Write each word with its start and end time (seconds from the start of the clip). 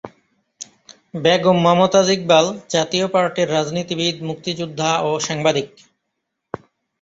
বেগম 1.15 1.57
মমতাজ 1.65 2.07
ইকবাল 2.09 2.45
জাতীয় 2.69 3.05
পার্টির 3.07 3.47
রাজনীতিবিদ, 3.49 4.15
মুক্তিযোদ্ধা 4.29 4.89
ও 5.01 5.11
সাংবাদিক। 5.19 5.67